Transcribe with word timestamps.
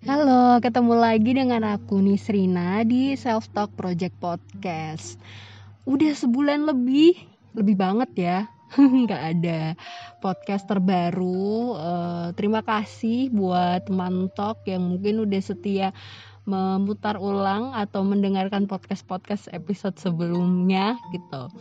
Halo, 0.00 0.56
ketemu 0.64 0.96
lagi 0.96 1.36
dengan 1.36 1.60
aku 1.76 2.00
Nisrina 2.00 2.80
di 2.88 3.12
Self 3.20 3.52
Talk 3.52 3.76
Project 3.76 4.16
Podcast. 4.16 5.20
Udah 5.84 6.16
sebulan 6.16 6.64
lebih, 6.64 7.20
lebih 7.52 7.76
banget 7.76 8.10
ya. 8.16 8.38
Nggak 8.80 9.22
ada 9.36 9.76
podcast 10.24 10.64
terbaru. 10.64 11.76
Uh, 11.76 12.32
terima 12.32 12.64
kasih 12.64 13.28
buat 13.28 13.92
teman 13.92 14.32
talk 14.32 14.64
yang 14.64 14.88
mungkin 14.88 15.20
udah 15.20 15.42
setia 15.44 15.92
memutar 16.48 17.20
ulang 17.20 17.76
atau 17.76 18.00
mendengarkan 18.00 18.64
podcast-podcast 18.64 19.52
episode 19.52 20.00
sebelumnya 20.00 20.96
gitu. 21.12 21.52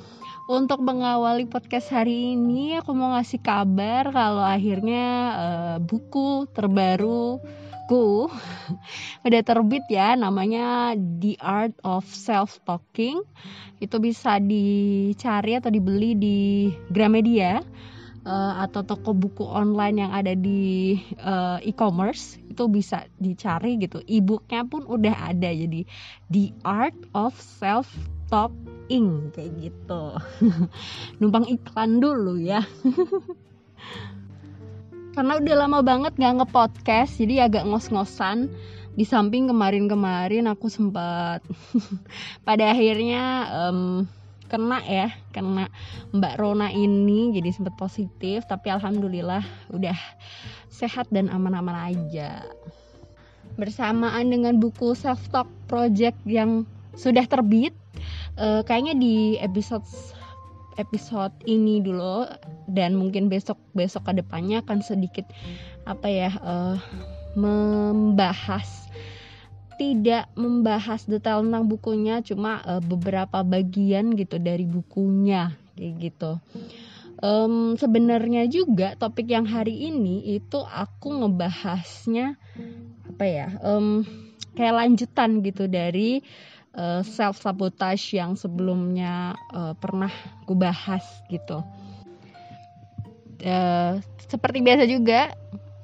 Untuk 0.48 0.80
mengawali 0.80 1.44
podcast 1.44 1.92
hari 1.92 2.40
ini, 2.40 2.80
aku 2.80 2.96
mau 2.96 3.20
ngasih 3.20 3.44
kabar 3.44 4.08
kalau 4.16 4.48
akhirnya 4.48 5.06
uh, 5.36 5.78
buku 5.84 6.48
terbaru 6.56 7.43
buku 7.89 8.29
udah 9.25 9.42
terbit 9.42 9.82
ya 9.89 10.14
namanya 10.14 10.93
The 10.93 11.42
Art 11.42 11.74
of 11.82 12.06
Self 12.06 12.62
Talking 12.62 13.25
itu 13.82 13.98
bisa 13.98 14.38
dicari 14.38 15.57
atau 15.57 15.74
dibeli 15.74 16.14
di 16.14 16.70
Gramedia 16.93 17.65
uh, 18.29 18.62
atau 18.62 18.86
toko 18.86 19.18
buku 19.18 19.42
online 19.42 20.06
yang 20.06 20.14
ada 20.14 20.38
di 20.38 21.02
uh, 21.18 21.57
e-commerce. 21.65 22.38
Itu 22.46 22.70
bisa 22.70 23.10
dicari 23.18 23.82
gitu. 23.82 24.06
E-booknya 24.06 24.70
pun 24.70 24.86
udah 24.86 25.34
ada 25.34 25.50
jadi 25.50 25.82
The 26.29 26.54
Art 26.62 27.10
of 27.18 27.34
Self 27.42 27.90
Talking 28.29 29.34
kayak 29.34 29.65
gitu. 29.65 30.14
Numpang 31.24 31.50
iklan 31.50 31.98
dulu 31.98 32.38
ya 32.38 32.62
karena 35.14 35.42
udah 35.42 35.56
lama 35.66 35.80
banget 35.81 36.14
gak 36.18 36.36
nge-podcast 36.42 37.18
jadi 37.18 37.50
agak 37.50 37.66
ngos-ngosan. 37.66 38.50
Di 38.98 39.08
samping 39.08 39.48
kemarin-kemarin 39.48 40.50
aku 40.52 40.68
sempat 40.68 41.40
pada 42.48 42.74
akhirnya 42.76 43.48
um, 43.48 44.04
kena 44.50 44.82
ya 44.82 45.14
kena 45.32 45.70
Mbak 46.12 46.36
Rona 46.42 46.68
ini 46.74 47.32
jadi 47.32 47.50
sempat 47.54 47.80
positif. 47.80 48.44
Tapi 48.50 48.68
alhamdulillah 48.70 49.46
udah 49.72 49.96
sehat 50.68 51.08
dan 51.14 51.32
aman-aman 51.32 51.96
aja. 51.96 52.44
Bersamaan 53.56 54.28
dengan 54.28 54.60
buku 54.60 54.96
self 54.98 55.32
talk 55.32 55.48
project 55.72 56.20
yang 56.28 56.68
sudah 57.00 57.23
terbit 57.23 57.72
uh, 58.36 58.62
kayaknya 58.68 58.96
di 59.00 59.40
episode 59.40 59.86
episode 60.78 61.34
ini 61.48 61.81
dulu 61.81 62.28
dan 62.70 62.94
mungkin 62.94 63.31
besok 63.31 63.58
besok 63.73 64.12
ke 64.12 64.22
depannya 64.22 64.62
akan 64.62 64.84
sedikit 64.86 65.26
apa 65.89 66.08
ya 66.11 66.31
uh, 66.44 66.78
membahas 67.34 68.89
tidak 69.80 70.28
membahas 70.36 71.08
detail 71.08 71.39
tentang 71.39 71.72
bukunya 71.72 72.20
cuma 72.20 72.59
uh, 72.67 72.84
beberapa 72.84 73.42
bagian 73.48 74.11
gitu 74.20 74.36
dari 74.36 74.67
bukunya 74.67 75.56
kayak 75.80 75.94
gitu. 76.03 76.31
Um, 77.20 77.76
sebenarnya 77.76 78.48
juga 78.48 78.95
topik 78.95 79.28
yang 79.28 79.48
hari 79.48 79.92
ini 79.92 80.39
itu 80.39 80.59
aku 80.64 81.20
ngebahasnya 81.20 82.39
apa 83.11 83.26
ya 83.28 83.48
um, 83.59 84.08
kayak 84.56 84.76
lanjutan 84.76 85.44
gitu 85.44 85.67
dari 85.67 86.23
uh, 86.75 87.00
eh, 87.00 87.02
self 87.06 87.42
sabotage 87.42 88.17
yang 88.17 88.38
sebelumnya 88.38 89.34
uh, 89.53 89.73
pernah 89.78 90.12
gue 90.45 90.58
bahas 90.58 91.03
gitu. 91.31 91.64
Uh, 93.39 94.03
seperti 94.28 94.59
biasa 94.59 94.84
juga 94.84 95.31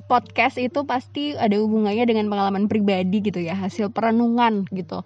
podcast 0.05 0.61
itu 0.61 0.86
pasti 0.86 1.33
ada 1.33 1.58
hubungannya 1.58 2.05
dengan 2.05 2.30
pengalaman 2.30 2.69
pribadi 2.69 3.25
gitu 3.25 3.42
ya 3.42 3.58
hasil 3.58 3.89
perenungan 3.89 4.69
gitu 4.69 5.02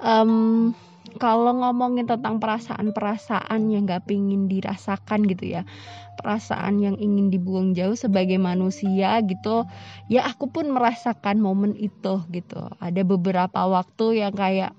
um, 0.00 0.72
kalau 1.18 1.56
ngomongin 1.56 2.06
tentang 2.06 2.38
perasaan-perasaan 2.38 3.72
yang 3.72 3.88
gak 3.88 4.06
pingin 4.06 4.46
dirasakan 4.46 5.26
gitu 5.26 5.58
ya 5.58 5.62
perasaan 6.20 6.84
yang 6.84 6.96
ingin 7.00 7.32
dibuang 7.32 7.72
jauh 7.72 7.96
sebagai 7.96 8.36
manusia 8.36 9.16
gitu 9.24 9.64
ya 10.12 10.28
aku 10.28 10.52
pun 10.52 10.68
merasakan 10.68 11.40
momen 11.40 11.72
itu 11.80 12.20
gitu. 12.28 12.60
Ada 12.76 13.00
beberapa 13.08 13.64
waktu 13.64 14.20
yang 14.20 14.36
kayak 14.36 14.76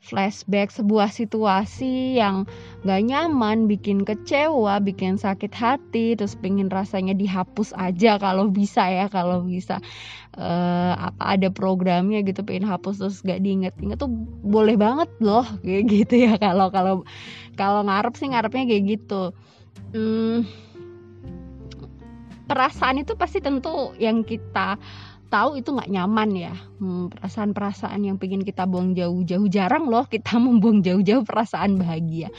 flashback 0.00 0.72
sebuah 0.72 1.12
situasi 1.12 2.16
yang 2.16 2.48
gak 2.88 3.04
nyaman, 3.04 3.68
bikin 3.68 4.02
kecewa, 4.02 4.80
bikin 4.80 5.20
sakit 5.20 5.52
hati, 5.52 6.16
terus 6.16 6.32
pengen 6.40 6.72
rasanya 6.72 7.12
dihapus 7.12 7.76
aja 7.76 8.16
kalau 8.16 8.48
bisa 8.48 8.88
ya, 8.88 9.06
kalau 9.12 9.44
bisa 9.44 9.78
uh, 10.40 10.96
apa 10.96 11.36
ada 11.36 11.48
programnya 11.52 12.24
gitu 12.24 12.40
pengen 12.42 12.64
hapus 12.64 12.96
terus 13.04 13.20
gak 13.20 13.44
diinget-inget 13.44 14.00
tuh 14.00 14.10
boleh 14.40 14.74
banget 14.80 15.12
loh 15.20 15.44
kayak 15.60 15.84
gitu 15.86 16.14
ya 16.26 16.34
kalau 16.44 16.72
kalau 16.72 17.04
kalau 17.60 17.84
ngarep 17.84 18.16
sih 18.16 18.32
ngarepnya 18.32 18.64
kayak 18.64 18.84
gitu. 18.98 19.36
Hmm, 19.92 20.46
perasaan 22.50 23.02
itu 23.02 23.14
pasti 23.14 23.38
tentu 23.38 23.94
yang 24.00 24.26
kita 24.26 24.74
tahu 25.30 25.62
itu 25.62 25.70
nggak 25.70 25.88
nyaman 25.88 26.30
ya. 26.34 26.54
Hmm, 26.82 27.08
perasaan-perasaan 27.14 28.02
yang 28.02 28.18
pengen 28.18 28.42
kita 28.42 28.66
buang 28.66 28.92
jauh-jauh. 28.98 29.46
Jarang 29.46 29.86
loh 29.86 30.04
kita 30.10 30.36
membuang 30.44 30.82
jauh-jauh 30.82 31.22
perasaan 31.22 31.78
bahagia. 31.78 32.34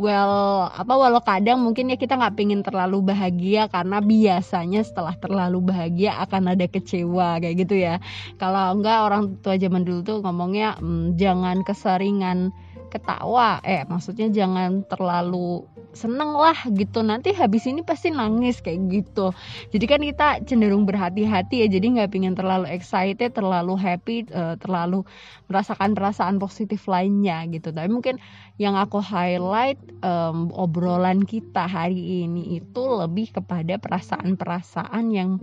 Well 0.00 0.70
apa 0.70 0.96
walau 0.96 1.20
kadang 1.20 1.60
mungkin 1.60 1.92
ya 1.92 2.00
kita 2.00 2.16
nggak 2.16 2.32
pengen 2.38 2.64
terlalu 2.64 3.12
bahagia 3.12 3.68
karena 3.68 4.00
biasanya 4.00 4.80
setelah 4.80 5.12
terlalu 5.18 5.60
bahagia 5.60 6.16
akan 6.24 6.56
ada 6.56 6.64
kecewa 6.70 7.42
kayak 7.42 7.68
gitu 7.68 7.74
ya. 7.84 8.00
Kalau 8.40 8.80
enggak 8.80 9.10
orang 9.10 9.36
tua 9.44 9.60
zaman 9.60 9.84
dulu 9.84 10.00
tuh 10.00 10.18
ngomongnya 10.24 10.78
hmm, 10.80 11.20
jangan 11.20 11.66
keseringan 11.66 12.54
ketawa. 12.90 13.62
Eh 13.62 13.84
maksudnya 13.84 14.32
jangan 14.32 14.88
terlalu 14.88 15.68
seneng 15.92 16.34
lah 16.38 16.56
gitu. 16.70 17.02
Nanti 17.02 17.34
habis 17.34 17.66
ini 17.66 17.82
pasti 17.82 18.14
nangis 18.14 18.62
kayak 18.62 18.80
gitu. 18.90 19.34
Jadi 19.74 19.84
kan 19.86 20.00
kita 20.00 20.28
cenderung 20.46 20.86
berhati-hati 20.86 21.66
ya. 21.66 21.68
Jadi 21.70 21.98
nggak 21.98 22.10
pingin 22.10 22.34
terlalu 22.34 22.70
excited 22.70 23.34
terlalu 23.34 23.74
happy 23.74 24.26
uh, 24.30 24.54
terlalu 24.58 25.02
merasakan 25.50 25.94
perasaan 25.94 26.36
positif 26.38 26.86
lainnya 26.86 27.42
gitu. 27.50 27.74
Tapi 27.74 27.90
mungkin 27.90 28.22
yang 28.60 28.76
aku 28.76 29.00
highlight 29.00 29.80
um, 30.04 30.52
obrolan 30.52 31.24
kita 31.24 31.66
hari 31.66 32.28
ini 32.28 32.60
itu 32.60 32.82
lebih 32.86 33.32
kepada 33.40 33.80
perasaan-perasaan 33.80 35.04
yang 35.10 35.40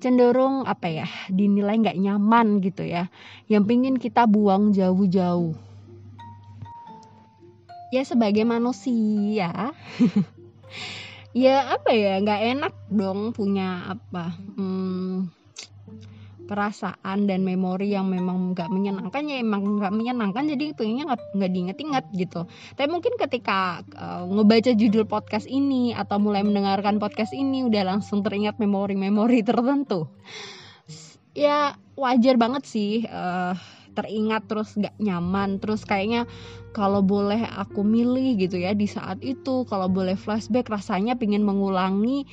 cenderung 0.00 0.64
apa 0.64 0.88
ya 0.88 1.08
dinilai 1.28 1.76
nggak 1.76 2.00
nyaman 2.00 2.64
gitu 2.64 2.84
ya. 2.84 3.08
Yang 3.50 3.64
pingin 3.68 3.96
kita 4.00 4.24
buang 4.28 4.72
jauh-jauh 4.72 5.69
ya 7.90 8.02
sebagai 8.06 8.46
manusia. 8.46 9.74
Ya 11.30 11.78
apa 11.78 11.94
ya 11.94 12.18
nggak 12.18 12.42
enak 12.58 12.74
dong 12.90 13.30
punya 13.30 13.86
apa 13.86 14.34
hmm, 14.34 15.30
perasaan 16.50 17.30
dan 17.30 17.46
memori 17.46 17.94
yang 17.94 18.10
memang 18.10 18.50
nggak 18.50 18.66
menyenangkan. 18.66 19.22
Ya 19.30 19.38
emang 19.38 19.78
nggak 19.78 19.94
menyenangkan 19.94 20.50
jadi 20.50 20.74
pengennya 20.74 21.14
nggak 21.14 21.22
nggak 21.38 21.50
diinget-inget 21.54 22.04
gitu. 22.18 22.50
Tapi 22.74 22.90
mungkin 22.90 23.14
ketika 23.14 23.86
uh, 23.94 24.26
ngebaca 24.26 24.74
judul 24.74 25.06
podcast 25.06 25.46
ini 25.46 25.94
atau 25.94 26.18
mulai 26.18 26.42
mendengarkan 26.42 26.98
podcast 26.98 27.30
ini 27.30 27.62
udah 27.62 27.86
langsung 27.86 28.26
teringat 28.26 28.58
memori-memori 28.58 29.46
tertentu. 29.46 30.10
Ya 31.38 31.78
wajar 31.94 32.34
banget 32.42 32.66
sih 32.66 33.06
uh, 33.06 33.54
teringat 34.00 34.48
terus 34.48 34.72
gak 34.80 34.96
nyaman 34.96 35.60
terus 35.60 35.84
kayaknya 35.84 36.24
kalau 36.72 37.04
boleh 37.04 37.44
aku 37.44 37.84
milih 37.84 38.40
gitu 38.40 38.56
ya 38.56 38.72
di 38.72 38.88
saat 38.88 39.20
itu 39.20 39.68
kalau 39.68 39.92
boleh 39.92 40.16
flashback 40.16 40.72
rasanya 40.72 41.20
pingin 41.20 41.44
mengulangi 41.44 42.24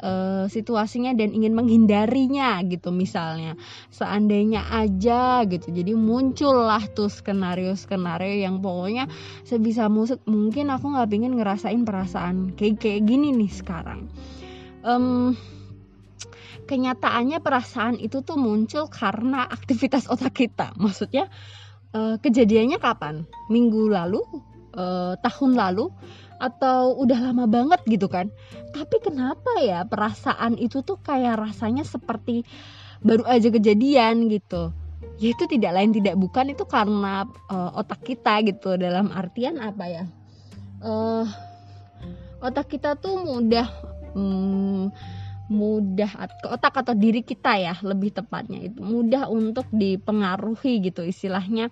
uh, 0.00 0.50
situasinya 0.50 1.14
dan 1.14 1.30
ingin 1.30 1.54
menghindarinya 1.54 2.58
gitu 2.66 2.90
misalnya. 2.90 3.54
Seandainya 3.92 4.66
aja 4.72 5.44
gitu 5.46 5.70
jadi 5.70 5.92
muncullah 5.94 6.82
tuh 6.96 7.12
skenario 7.12 7.76
skenario 7.78 8.34
yang 8.34 8.58
pokoknya 8.58 9.06
sebisa 9.46 9.86
musik 9.86 10.18
mungkin 10.26 10.72
aku 10.72 10.90
nggak 10.96 11.10
pingin 11.12 11.38
ngerasain 11.38 11.84
perasaan 11.86 12.56
kayak 12.56 12.80
kayak 12.82 13.06
gini 13.06 13.30
nih 13.30 13.52
sekarang. 13.52 14.08
Um, 14.84 15.36
kenyataannya 16.64 17.38
perasaan 17.44 17.96
itu 18.00 18.24
tuh 18.24 18.40
muncul 18.40 18.88
karena 18.88 19.44
aktivitas 19.48 20.08
otak 20.08 20.34
kita. 20.34 20.72
Maksudnya 20.80 21.28
uh, 21.92 22.16
kejadiannya 22.18 22.80
kapan? 22.80 23.28
Minggu 23.52 23.92
lalu 23.92 24.20
uh, 24.74 25.14
tahun 25.20 25.56
lalu 25.56 25.92
atau 26.40 26.98
udah 26.98 27.30
lama 27.30 27.46
banget 27.46 27.80
gitu 27.86 28.10
kan? 28.10 28.32
Tapi 28.74 28.98
kenapa 29.00 29.60
ya 29.62 29.86
perasaan 29.86 30.58
itu 30.58 30.82
tuh 30.82 30.98
kayak 31.00 31.38
rasanya 31.38 31.86
seperti 31.86 32.42
baru 33.04 33.24
aja 33.28 33.48
kejadian 33.52 34.26
gitu? 34.32 34.74
Ya 35.22 35.30
itu 35.30 35.46
tidak 35.46 35.78
lain 35.78 35.94
tidak 35.94 36.18
bukan 36.18 36.50
itu 36.50 36.66
karena 36.66 37.28
uh, 37.52 37.70
otak 37.78 38.02
kita 38.02 38.42
gitu. 38.42 38.74
Dalam 38.74 39.14
artian 39.14 39.62
apa 39.62 39.84
ya? 39.86 40.04
Otak 42.44 42.76
kita 42.76 42.92
tuh 43.00 43.24
mudah 43.24 43.64
um, 44.12 44.92
mudah 45.52 46.08
ke 46.40 46.48
otak 46.48 46.80
atau 46.80 46.96
diri 46.96 47.20
kita 47.20 47.60
ya 47.60 47.74
lebih 47.84 48.16
tepatnya 48.16 48.64
itu. 48.64 48.80
Mudah 48.80 49.28
untuk 49.28 49.68
dipengaruhi 49.68 50.80
gitu 50.80 51.04
istilahnya. 51.04 51.68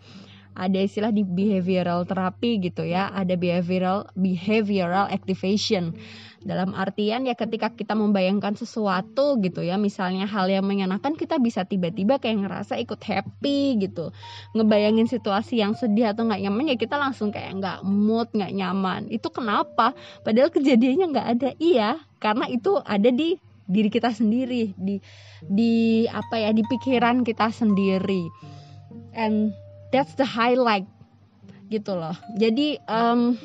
Ada 0.52 0.84
istilah 0.84 1.08
di 1.16 1.24
behavioral 1.24 2.04
therapy 2.04 2.60
gitu 2.60 2.84
ya 2.84 3.08
ada 3.08 3.40
behavioral 3.40 4.12
behavioral 4.12 5.08
activation. 5.08 5.96
Dalam 6.44 6.76
artian 6.76 7.24
ya 7.24 7.32
ketika 7.32 7.72
kita 7.72 7.96
membayangkan 7.96 8.52
sesuatu 8.60 9.40
gitu 9.40 9.64
ya 9.64 9.80
misalnya 9.80 10.28
hal 10.28 10.52
yang 10.52 10.68
menyenangkan 10.68 11.16
kita 11.16 11.40
bisa 11.40 11.64
tiba-tiba 11.64 12.20
kayak 12.20 12.44
ngerasa 12.44 12.76
ikut 12.84 13.00
happy 13.00 13.80
gitu. 13.80 14.12
Ngebayangin 14.52 15.08
situasi 15.08 15.64
yang 15.64 15.72
sedih 15.72 16.12
atau 16.12 16.28
nggak 16.28 16.44
nyaman 16.44 16.68
ya 16.68 16.76
kita 16.76 17.00
langsung 17.00 17.32
kayak 17.32 17.56
nggak 17.56 17.78
mood 17.88 18.28
nggak 18.36 18.52
nyaman. 18.52 19.08
Itu 19.08 19.32
kenapa? 19.32 19.96
Padahal 20.20 20.52
kejadiannya 20.52 21.06
nggak 21.16 21.28
ada. 21.40 21.50
Iya 21.56 21.96
karena 22.20 22.44
itu 22.52 22.76
ada 22.76 23.08
di 23.08 23.40
diri 23.66 23.88
kita 23.88 24.10
sendiri 24.10 24.74
di 24.74 24.98
di 25.46 26.04
apa 26.10 26.38
ya 26.38 26.50
di 26.50 26.62
pikiran 26.66 27.22
kita 27.22 27.50
sendiri. 27.50 28.26
And 29.12 29.52
that's 29.92 30.16
the 30.16 30.26
highlight 30.26 30.88
gitu 31.72 31.96
loh. 31.96 32.16
Jadi 32.36 32.76
um, 32.88 33.36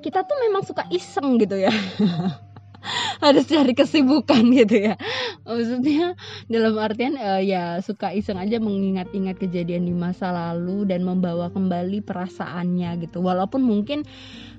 kita 0.00 0.24
tuh 0.24 0.36
memang 0.48 0.64
suka 0.64 0.84
iseng 0.92 1.40
gitu 1.40 1.60
ya. 1.60 1.72
Harus 3.24 3.48
cari 3.48 3.72
kesibukan 3.72 4.44
gitu 4.52 4.92
ya. 4.92 5.00
Maksudnya 5.48 6.12
dalam 6.52 6.76
artian 6.76 7.16
uh, 7.16 7.40
ya 7.40 7.80
suka 7.80 8.12
iseng 8.12 8.36
aja 8.36 8.60
mengingat-ingat 8.60 9.40
kejadian 9.40 9.88
di 9.88 9.96
masa 9.96 10.28
lalu 10.28 10.84
dan 10.84 11.00
membawa 11.00 11.48
kembali 11.48 12.04
perasaannya 12.04 13.08
gitu. 13.08 13.24
Walaupun 13.24 13.64
mungkin 13.64 14.04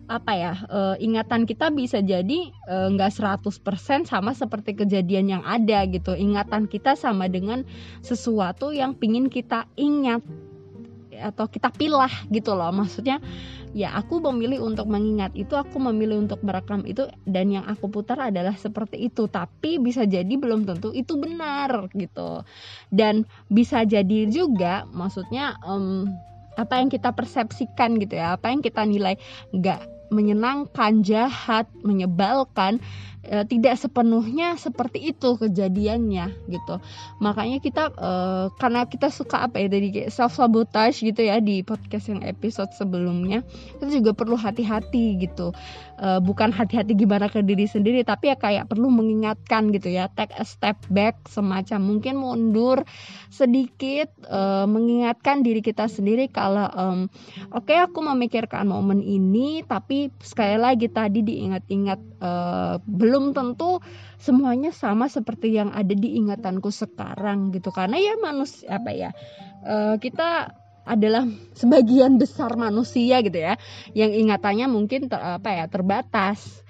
apa 0.06 0.38
ya 0.38 0.54
uh, 0.69 0.96
ingatan 1.02 1.50
kita 1.50 1.74
bisa 1.74 1.98
jadi 1.98 2.54
uh, 2.69 2.94
nggak 2.94 3.10
100% 3.10 4.06
sama 4.06 4.31
seperti 4.38 4.78
kejadian 4.78 5.40
yang 5.40 5.44
ada 5.44 5.81
gitu. 5.90 6.13
Ingatan 6.13 6.69
kita 6.69 6.94
sama 6.94 7.25
dengan 7.25 7.66
sesuatu 8.06 8.69
yang 8.69 8.94
pingin 8.94 9.34
kita 9.34 9.66
ingat 9.74 10.22
atau 11.16 11.50
kita 11.50 11.74
pilah 11.74 12.12
gitu 12.30 12.54
loh. 12.54 12.69
Maksudnya 12.69 13.18
ya 13.75 13.98
aku 13.98 14.22
memilih 14.22 14.62
untuk 14.62 14.86
mengingat 14.88 15.34
itu 15.34 15.57
aku 15.57 15.81
memilih 15.81 16.22
untuk 16.22 16.40
merekam 16.46 16.86
itu 16.86 17.10
dan 17.25 17.50
yang 17.51 17.66
aku 17.66 17.90
putar 17.90 18.30
adalah 18.30 18.54
seperti 18.54 19.10
itu. 19.10 19.25
Tapi 19.25 19.81
bisa 19.81 20.06
jadi 20.06 20.31
belum 20.38 20.69
tentu 20.69 20.94
itu 20.94 21.18
benar 21.18 21.90
gitu. 21.98 22.46
Dan 22.94 23.25
bisa 23.50 23.81
jadi 23.90 24.30
juga 24.30 24.86
maksudnya 24.94 25.58
um, 25.66 26.06
apa 26.56 26.80
yang 26.80 26.88
kita 26.88 27.12
persepsikan 27.12 28.00
gitu 28.00 28.16
ya 28.16 28.40
apa 28.40 28.48
yang 28.48 28.63
kita 28.63 28.88
nilai 28.88 29.19
nggak 29.51 29.95
menyenangkan, 30.10 31.02
jahat, 31.02 31.69
menyebalkan 31.81 32.81
e, 33.25 33.44
tidak 33.50 33.75
sepenuhnya 33.81 34.56
seperti 34.56 35.12
itu 35.12 35.36
kejadiannya 35.38 36.31
gitu. 36.50 36.75
Makanya 37.19 37.57
kita 37.60 37.90
e, 37.94 38.12
karena 38.62 38.86
kita 38.86 39.10
suka 39.10 39.50
apa 39.50 39.62
ya 39.62 39.68
dari 39.68 39.90
self 40.10 40.38
sabotage 40.38 41.02
gitu 41.02 41.25
ya 41.25 41.42
di 41.42 41.66
podcast 41.66 42.10
yang 42.13 42.22
episode 42.22 42.69
sebelumnya 42.78 43.42
kita 43.78 43.90
juga 43.90 44.12
perlu 44.13 44.38
hati-hati 44.38 45.18
gitu 45.22 45.52
e, 46.00 46.22
bukan 46.22 46.54
hati-hati 46.54 46.94
gimana 46.96 47.28
ke 47.28 47.42
diri 47.42 47.66
sendiri 47.66 48.06
tapi 48.06 48.30
ya 48.32 48.38
kayak 48.38 48.70
perlu 48.70 48.88
mengingatkan 48.94 49.74
gitu 49.74 49.90
ya. 49.90 50.08
Take 50.14 50.38
a 50.38 50.46
step 50.46 50.80
back 50.94 51.26
semacam 51.28 51.80
mungkin 51.82 52.16
mundur 52.22 52.86
sedikit 53.34 54.14
e, 54.22 54.42
mengingatkan 54.70 55.42
diri 55.42 55.60
kita 55.66 55.90
sendiri 55.90 56.30
kalau 56.30 56.70
um, 56.78 57.00
oke 57.52 57.68
okay, 57.68 57.82
aku 57.82 58.00
memikirkan 58.06 58.70
momen 58.70 59.02
ini 59.02 59.66
tapi 59.66 60.14
sekali 60.22 60.56
lagi 60.56 60.88
tadi 60.88 61.26
diingat-ingat 61.26 62.22
belum 62.86 63.16
belum 63.16 63.32
tentu 63.32 63.80
semuanya 64.20 64.76
sama 64.76 65.08
seperti 65.08 65.56
yang 65.56 65.72
ada 65.72 65.96
di 65.96 66.20
ingatanku 66.20 66.68
sekarang 66.68 67.56
gitu. 67.56 67.72
Karena 67.72 67.96
ya 67.96 68.20
manusia 68.20 68.76
apa 68.76 68.92
ya 68.92 69.16
uh, 69.64 69.96
kita 69.96 70.52
adalah 70.86 71.26
sebagian 71.58 72.22
besar 72.22 72.54
manusia 72.56 73.20
gitu 73.26 73.42
ya 73.42 73.58
yang 73.98 74.14
ingatannya 74.14 74.70
mungkin 74.70 75.10
ter, 75.10 75.18
apa 75.18 75.50
ya 75.50 75.66
terbatas 75.66 76.62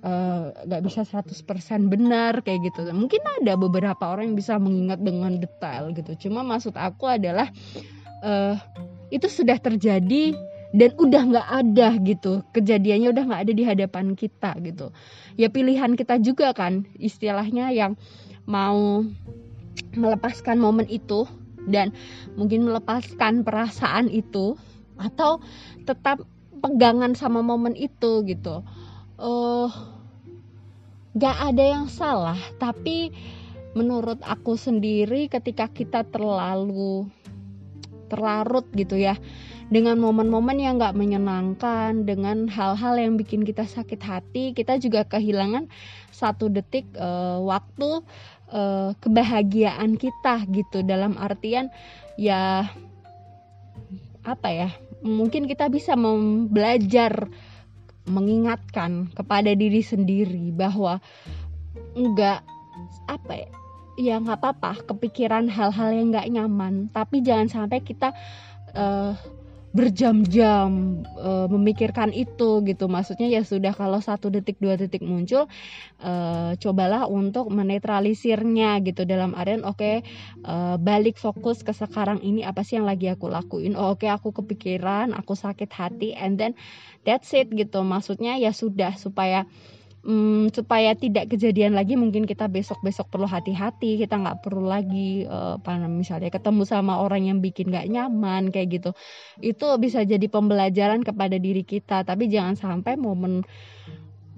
eh, 0.00 0.44
nggak 0.54 0.80
uh, 0.80 0.84
bisa 0.86 1.02
100% 1.02 1.90
benar 1.90 2.40
kayak 2.46 2.70
gitu. 2.70 2.86
Mungkin 2.94 3.22
ada 3.42 3.58
beberapa 3.58 4.14
orang 4.14 4.32
yang 4.32 4.38
bisa 4.38 4.56
mengingat 4.62 5.02
dengan 5.02 5.36
detail 5.42 5.90
gitu. 5.90 6.28
Cuma 6.28 6.46
maksud 6.46 6.78
aku 6.78 7.10
adalah 7.10 7.50
uh, 8.22 8.54
itu 9.10 9.26
sudah 9.26 9.58
terjadi 9.58 10.38
dan 10.74 10.90
udah 10.98 11.22
nggak 11.34 11.48
ada 11.50 11.88
gitu. 12.02 12.42
Kejadiannya 12.50 13.14
udah 13.14 13.24
nggak 13.26 13.42
ada 13.48 13.52
di 13.54 13.64
hadapan 13.66 14.14
kita 14.18 14.54
gitu. 14.62 14.90
Ya 15.34 15.50
pilihan 15.50 15.94
kita 15.98 16.18
juga 16.22 16.54
kan 16.54 16.86
istilahnya 16.98 17.70
yang 17.74 17.98
mau 18.44 19.02
melepaskan 19.94 20.58
momen 20.58 20.86
itu 20.90 21.26
dan 21.68 21.92
mungkin 22.34 22.66
melepaskan 22.68 23.42
perasaan 23.42 24.08
itu 24.12 24.56
atau 25.00 25.42
tetap 25.84 26.22
pegangan 26.62 27.12
sama 27.12 27.44
momen 27.44 27.76
itu 27.76 28.24
gitu. 28.24 28.64
Uh, 29.14 29.70
nggak 31.14 31.36
ada 31.54 31.64
yang 31.78 31.86
salah 31.86 32.38
tapi 32.58 33.14
menurut 33.78 34.18
aku 34.26 34.58
sendiri 34.58 35.30
ketika 35.30 35.70
kita 35.70 36.02
terlalu 36.02 37.06
terlarut 38.10 38.66
gitu 38.74 38.98
ya 38.98 39.14
dengan 39.72 39.96
momen-momen 39.96 40.60
yang 40.60 40.76
gak 40.76 40.96
menyenangkan 40.96 42.04
dengan 42.04 42.48
hal-hal 42.52 43.00
yang 43.00 43.16
bikin 43.16 43.42
kita 43.48 43.64
sakit 43.64 44.00
hati 44.04 44.52
kita 44.52 44.76
juga 44.76 45.08
kehilangan 45.08 45.72
satu 46.12 46.52
detik 46.52 46.84
uh, 46.96 47.40
waktu 47.40 48.04
uh, 48.52 48.92
kebahagiaan 49.00 49.96
kita 49.96 50.44
gitu. 50.52 50.84
Dalam 50.84 51.16
artian 51.16 51.72
ya 52.20 52.68
apa 54.24 54.48
ya 54.48 54.68
mungkin 55.04 55.44
kita 55.44 55.68
bisa 55.68 55.96
belajar 56.48 57.28
mengingatkan 58.04 59.12
kepada 59.12 59.52
diri 59.52 59.80
sendiri 59.80 60.52
bahwa 60.52 61.00
enggak 61.96 62.44
apa 63.08 63.32
ya 63.36 63.50
ya 63.94 64.14
nggak 64.18 64.38
apa-apa 64.42 64.82
kepikiran 64.90 65.46
hal-hal 65.48 65.90
yang 65.94 66.10
nggak 66.12 66.30
nyaman. 66.30 66.74
Tapi 66.90 67.22
jangan 67.22 67.48
sampai 67.48 67.80
kita 67.80 68.12
uh, 68.74 69.14
berjam-jam 69.74 71.02
e, 71.02 71.30
memikirkan 71.50 72.14
itu 72.14 72.62
gitu. 72.62 72.86
Maksudnya 72.86 73.26
ya 73.26 73.42
sudah 73.42 73.74
kalau 73.74 73.98
satu 73.98 74.30
detik 74.30 74.62
dua 74.62 74.78
detik 74.78 75.02
muncul 75.02 75.50
e, 75.98 76.12
cobalah 76.62 77.10
untuk 77.10 77.50
menetralisirnya 77.50 78.78
gitu. 78.86 79.02
Dalam 79.02 79.34
artian 79.34 79.66
oke 79.66 79.76
okay, 79.82 79.96
e, 80.46 80.54
balik 80.78 81.18
fokus 81.18 81.66
ke 81.66 81.74
sekarang 81.74 82.22
ini 82.22 82.46
apa 82.46 82.62
sih 82.62 82.78
yang 82.78 82.86
lagi 82.86 83.10
aku 83.10 83.26
lakuin? 83.26 83.74
Oh, 83.74 83.98
oke 83.98 84.06
okay, 84.06 84.10
aku 84.14 84.30
kepikiran 84.30 85.10
aku 85.10 85.34
sakit 85.34 85.68
hati 85.74 86.14
and 86.14 86.38
then 86.38 86.54
that's 87.02 87.34
it 87.34 87.50
gitu. 87.50 87.82
Maksudnya 87.82 88.38
ya 88.38 88.54
sudah 88.54 88.94
supaya 88.94 89.42
um, 90.04 90.46
supaya 90.52 90.92
tidak 90.94 91.32
kejadian 91.32 91.74
lagi 91.74 91.96
mungkin 91.96 92.28
kita 92.28 92.46
besok-besok 92.46 93.08
perlu 93.10 93.26
hati-hati 93.26 93.98
kita 93.98 94.20
nggak 94.20 94.44
perlu 94.44 94.68
lagi 94.68 95.24
uh, 95.26 95.58
misalnya 95.88 96.30
ketemu 96.30 96.62
sama 96.68 97.00
orang 97.00 97.26
yang 97.26 97.38
bikin 97.40 97.72
nggak 97.72 97.88
nyaman 97.90 98.52
kayak 98.52 98.80
gitu. 98.80 98.90
Itu 99.40 99.74
bisa 99.80 100.04
jadi 100.04 100.28
pembelajaran 100.28 101.02
kepada 101.02 101.40
diri 101.40 101.64
kita 101.64 102.04
tapi 102.04 102.28
jangan 102.28 102.54
sampai 102.54 103.00
momen 103.00 103.42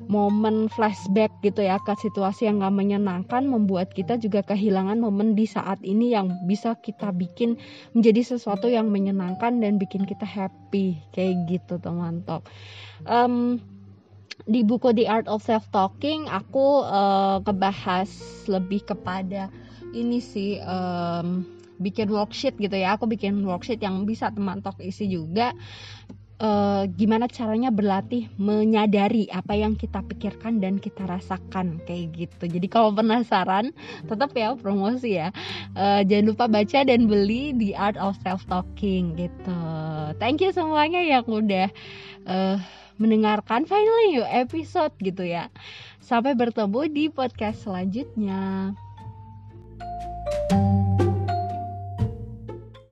momen 0.07 0.69
flashback 0.69 1.33
gitu 1.41 1.65
ya 1.65 1.81
ke 1.81 1.97
situasi 1.97 2.45
yang 2.45 2.61
gak 2.61 2.77
menyenangkan 2.77 3.49
membuat 3.49 3.97
kita 3.97 4.21
juga 4.21 4.45
kehilangan 4.45 5.01
momen 5.01 5.33
di 5.33 5.49
saat 5.49 5.81
ini 5.81 6.13
yang 6.13 6.29
bisa 6.45 6.77
kita 6.77 7.17
bikin 7.17 7.57
menjadi 7.97 8.37
sesuatu 8.37 8.69
yang 8.69 8.93
menyenangkan 8.93 9.57
dan 9.57 9.81
bikin 9.81 10.05
kita 10.05 10.29
happy 10.29 11.01
kayak 11.17 11.49
gitu 11.49 11.81
teman-teman 11.81 12.45
di 14.47 14.63
buku 14.63 14.95
The 14.95 15.11
Art 15.11 15.27
of 15.27 15.43
Self 15.43 15.67
Talking 15.75 16.31
aku 16.31 16.87
uh, 16.87 17.43
ngebahas 17.43 18.09
lebih 18.47 18.87
kepada 18.87 19.51
ini 19.91 20.23
sih 20.23 20.63
um, 20.63 21.43
bikin 21.83 22.09
worksheet 22.09 22.55
gitu 22.57 22.75
ya. 22.79 22.95
Aku 22.95 23.11
bikin 23.11 23.43
worksheet 23.43 23.83
yang 23.83 24.07
bisa 24.07 24.31
teman 24.31 24.63
talk 24.63 24.79
isi 24.79 25.11
juga. 25.11 25.53
Uh, 26.37 26.85
gimana 27.01 27.33
caranya 27.33 27.73
berlatih 27.73 28.29
menyadari 28.37 29.25
apa 29.33 29.57
yang 29.57 29.73
kita 29.73 30.05
pikirkan 30.05 30.61
dan 30.61 30.77
kita 30.77 31.09
rasakan 31.09 31.81
kayak 31.89 32.13
gitu. 32.13 32.45
Jadi 32.45 32.69
kalau 32.69 32.93
penasaran 32.93 33.73
tetap 34.05 34.37
ya 34.37 34.53
promosi 34.53 35.17
ya. 35.17 35.33
Uh, 35.73 36.05
jangan 36.05 36.37
lupa 36.37 36.45
baca 36.45 36.85
dan 36.85 37.09
beli 37.09 37.57
The 37.57 37.73
Art 37.73 37.97
of 37.97 38.21
Self 38.21 38.45
Talking 38.53 39.17
gitu. 39.17 39.61
Thank 40.21 40.45
you 40.45 40.53
semuanya 40.53 41.01
yang 41.01 41.25
udah 41.25 41.73
uh, 42.29 42.61
mendengarkan 42.97 43.69
finally 43.69 44.21
yuk 44.21 44.29
episode 44.29 44.93
gitu 45.01 45.25
ya. 45.25 45.53
Sampai 46.01 46.37
bertemu 46.37 46.81
di 46.89 47.05
podcast 47.11 47.65
selanjutnya. 47.67 48.73